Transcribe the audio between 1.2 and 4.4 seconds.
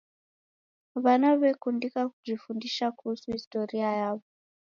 w'ekundika kujifundisha kuhusu historia yaw'o.